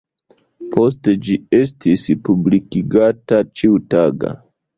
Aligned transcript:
Poste 0.75 1.13
ĝi 1.27 1.35
estis 1.57 2.07
publikigata 2.25 3.43
ĉiutaga. 3.61 4.35